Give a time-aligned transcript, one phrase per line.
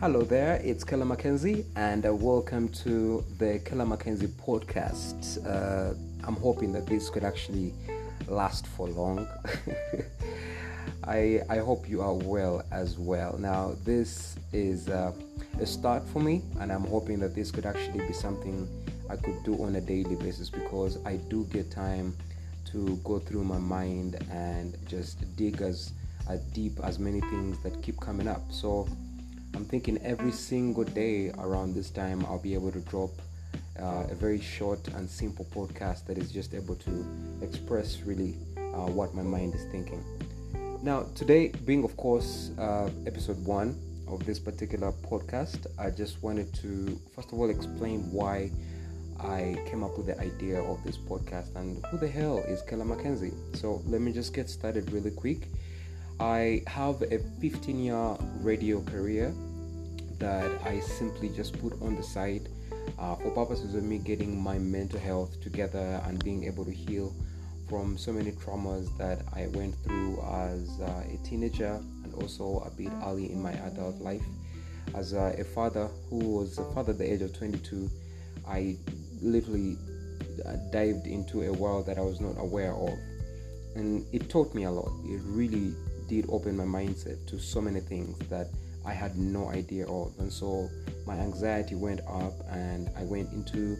[0.00, 5.44] Hello there, it's Keller Mackenzie, and uh, welcome to the Keller Mackenzie podcast.
[5.46, 5.92] Uh,
[6.26, 7.74] I'm hoping that this could actually
[8.26, 9.28] last for long.
[11.04, 13.36] I, I hope you are well as well.
[13.38, 15.12] Now, this is uh,
[15.60, 18.66] a start for me, and I'm hoping that this could actually be something
[19.10, 22.16] I could do on a daily basis because I do get time
[22.72, 25.92] to go through my mind and just dig as,
[26.26, 28.50] as deep as many things that keep coming up.
[28.50, 28.88] So,
[29.54, 33.10] I'm thinking every single day around this time I'll be able to drop
[33.80, 37.06] uh, a very short and simple podcast that is just able to
[37.42, 40.04] express really uh, what my mind is thinking.
[40.82, 43.78] Now, today, being of course uh, episode one
[44.08, 48.50] of this particular podcast, I just wanted to first of all explain why
[49.18, 52.86] I came up with the idea of this podcast and who the hell is Keller
[52.86, 53.32] Mackenzie.
[53.54, 55.48] So, let me just get started really quick.
[56.20, 59.32] I have a 15 year radio career
[60.18, 62.50] that I simply just put on the side
[62.98, 67.14] uh, for purposes of me getting my mental health together and being able to heal
[67.70, 72.70] from so many traumas that I went through as uh, a teenager and also a
[72.70, 74.24] bit early in my adult life.
[74.94, 77.88] As uh, a father who was a father at the age of 22,
[78.46, 78.76] I
[79.22, 79.78] literally
[80.44, 82.92] uh, dived into a world that I was not aware of.
[83.74, 84.90] And it taught me a lot.
[85.06, 85.74] It really
[86.10, 88.48] did open my mindset to so many things that
[88.84, 90.12] I had no idea of.
[90.18, 90.68] And so
[91.06, 93.78] my anxiety went up and I went into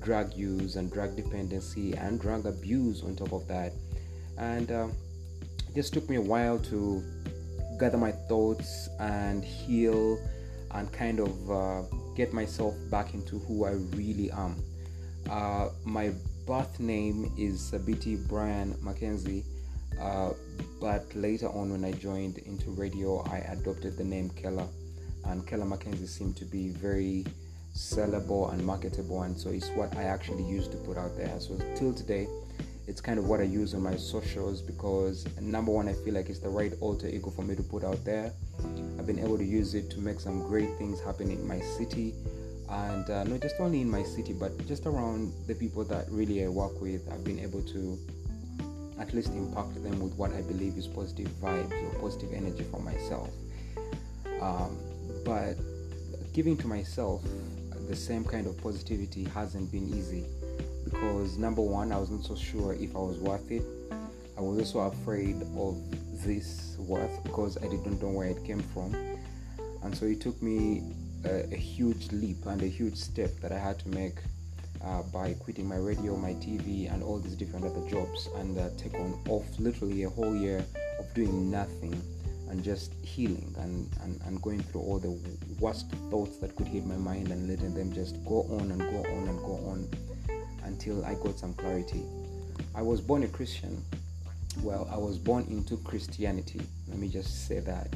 [0.00, 3.72] drug use and drug dependency and drug abuse on top of that.
[4.38, 4.86] And uh,
[5.68, 7.02] it just took me a while to
[7.80, 10.18] gather my thoughts and heal
[10.70, 11.82] and kind of uh,
[12.14, 14.54] get myself back into who I really am.
[15.28, 16.12] Uh, my
[16.46, 19.44] birth name is Sabiti Brian Mackenzie
[20.00, 20.30] uh,
[20.80, 24.66] but later on, when I joined into radio, I adopted the name Keller,
[25.26, 27.24] and Keller Mackenzie seemed to be very
[27.74, 31.38] sellable and marketable, and so it's what I actually used to put out there.
[31.38, 32.26] So till today,
[32.86, 36.28] it's kind of what I use on my socials because number one, I feel like
[36.28, 38.32] it's the right alter ego for me to put out there.
[38.98, 42.14] I've been able to use it to make some great things happen in my city,
[42.68, 46.44] and uh, not just only in my city, but just around the people that really
[46.44, 47.08] I work with.
[47.12, 47.98] I've been able to
[49.02, 52.80] at least impact them with what I believe is positive vibes or positive energy for
[52.80, 53.30] myself.
[54.40, 54.78] Um,
[55.24, 55.54] but
[56.32, 57.22] giving to myself
[57.88, 60.24] the same kind of positivity hasn't been easy
[60.84, 63.64] because number one, I wasn't so sure if I was worth it.
[64.38, 65.76] I was also afraid of
[66.24, 68.94] this worth because I didn't know where it came from.
[69.82, 70.82] And so it took me
[71.24, 74.18] a, a huge leap and a huge step that I had to make
[74.84, 78.68] uh, by quitting my radio, my TV, and all these different other jobs, and uh,
[78.76, 80.64] take on off literally a whole year
[80.98, 82.00] of doing nothing
[82.50, 85.18] and just healing and, and, and going through all the
[85.58, 88.98] worst thoughts that could hit my mind and letting them just go on and go
[89.10, 89.88] on and go on
[90.64, 92.04] until I got some clarity.
[92.74, 93.82] I was born a Christian.
[94.62, 96.60] Well, I was born into Christianity.
[96.88, 97.88] Let me just say that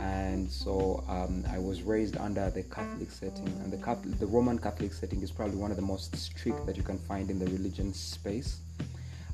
[0.00, 4.58] and so um, I was raised under the Catholic setting, and the Catholic, the Roman
[4.58, 7.46] Catholic setting is probably one of the most strict that you can find in the
[7.46, 8.60] religion space.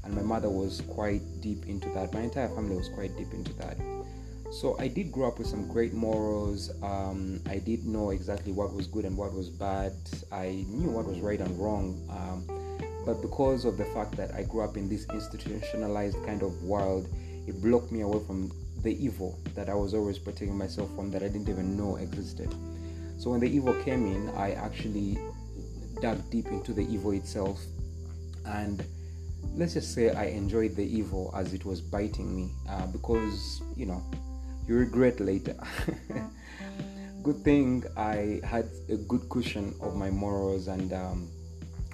[0.05, 2.13] And my mother was quite deep into that.
[2.13, 3.77] My entire family was quite deep into that.
[4.53, 6.71] So I did grow up with some great morals.
[6.83, 9.93] Um, I did know exactly what was good and what was bad.
[10.31, 12.07] I knew what was right and wrong.
[12.11, 16.63] Um, but because of the fact that I grew up in this institutionalized kind of
[16.63, 17.09] world,
[17.47, 21.23] it blocked me away from the evil that I was always protecting myself from that
[21.23, 22.53] I didn't even know existed.
[23.19, 25.19] So when the evil came in, I actually
[26.01, 27.61] dug deep into the evil itself
[28.45, 28.85] and
[29.55, 33.87] let's just say I enjoyed the evil as it was biting me uh, because you
[33.87, 34.03] know
[34.67, 35.55] you regret later.
[37.23, 41.31] good thing I had a good cushion of my morals and um,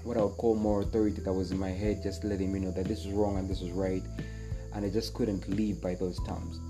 [0.05, 2.71] what I would call more authority that was in my head, just letting me know
[2.71, 4.03] that this is wrong and this is right,
[4.75, 6.61] and I just couldn't live by those terms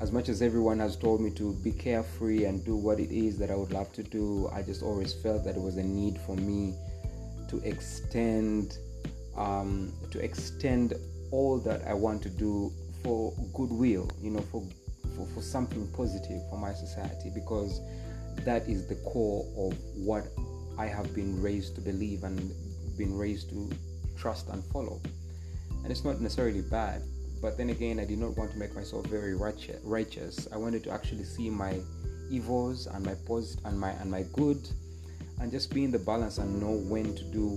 [0.00, 3.38] as much as everyone has told me to be carefree and do what it is
[3.38, 6.18] that I would love to do, I just always felt that it was a need
[6.26, 6.74] for me
[7.48, 8.78] to extend
[9.36, 10.94] um, to extend
[11.30, 14.62] all that I want to do for goodwill, you know, for,
[15.16, 17.80] for for something positive for my society because
[18.44, 20.28] that is the core of what
[20.78, 22.52] I have been raised to believe and
[22.96, 23.70] been raised to
[24.16, 25.00] trust and follow.
[25.82, 27.02] And it's not necessarily bad
[27.44, 30.48] but then again, I did not want to make myself very righteous.
[30.50, 31.78] I wanted to actually see my
[32.30, 34.66] evils and my post and my and my good,
[35.40, 37.48] and just be in the balance and know when to do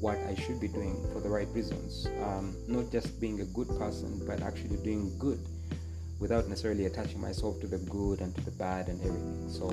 [0.00, 2.06] what I should be doing for the right reasons.
[2.24, 5.40] Um, not just being a good person, but actually doing good
[6.20, 9.50] without necessarily attaching myself to the good and to the bad and everything.
[9.50, 9.68] So,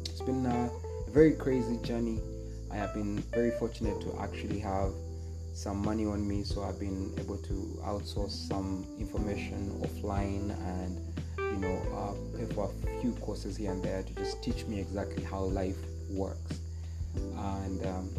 [0.00, 0.68] it's been a
[1.12, 2.18] very crazy journey.
[2.72, 4.90] I have been very fortunate to actually have
[5.60, 10.98] some money on me, so I've been able to outsource some information offline and
[11.36, 14.80] you know uh, pay for a few courses here and there to just teach me
[14.80, 15.76] exactly how life
[16.08, 16.60] works.
[17.14, 18.10] And um,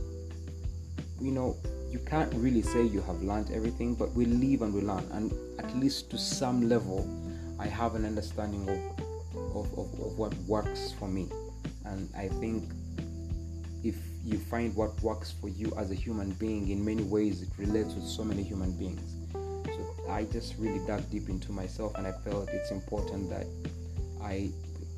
[1.19, 1.55] you know,
[1.89, 5.33] you can't really say you have learned everything, but we live and we learn, and
[5.57, 7.09] at least to some level,
[7.57, 11.27] I have an understanding of, of, of, of what works for me.
[11.85, 12.69] And I think
[13.83, 17.49] if you find what works for you as a human being, in many ways it
[17.57, 19.15] relates with so many human beings.
[19.33, 23.47] So I just really dug deep into myself and I felt it's important that
[24.21, 24.51] I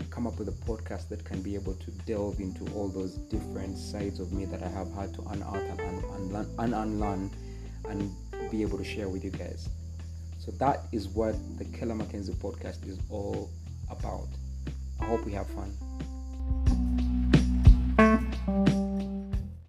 [0.09, 3.77] come up with a podcast that can be able to delve into all those different
[3.77, 7.31] sides of me that I have had to unearth and, unlearn, and unlearn
[7.89, 8.11] and
[8.51, 9.69] be able to share with you guys.
[10.39, 13.49] So that is what the Keller Mackenzie podcast is all
[13.89, 14.27] about.
[14.99, 15.73] I hope we have fun.